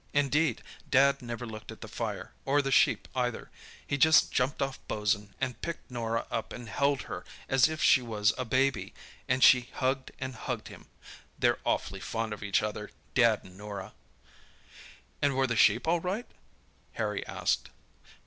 Indeed, 0.13 0.63
Dad 0.89 1.21
never 1.21 1.45
looked 1.45 1.71
at 1.71 1.81
the 1.81 1.87
fire, 1.87 2.31
or 2.43 2.59
the 2.63 2.71
sheep 2.71 3.07
either. 3.15 3.51
He 3.85 3.99
just 3.99 4.31
jumped 4.31 4.59
off 4.59 4.79
Bosun, 4.87 5.35
and 5.39 5.61
picked 5.61 5.91
Norah 5.91 6.25
up 6.31 6.53
and 6.53 6.67
held 6.69 7.03
her 7.03 7.23
as 7.47 7.69
if 7.69 7.83
she 7.83 8.01
was 8.01 8.33
a 8.35 8.43
baby, 8.43 8.95
and 9.27 9.43
she 9.43 9.69
hugged 9.73 10.11
and 10.17 10.33
hugged 10.33 10.69
him. 10.69 10.87
They're 11.37 11.59
awfully 11.67 11.99
fond 11.99 12.33
of 12.33 12.41
each 12.41 12.63
other, 12.63 12.89
Dad 13.13 13.43
and 13.43 13.55
Norah." 13.59 13.93
"And 15.21 15.35
were 15.35 15.45
the 15.45 15.55
sheep 15.55 15.87
all 15.87 15.99
right?" 15.99 16.25
Harry 16.93 17.23
asked. 17.27 17.69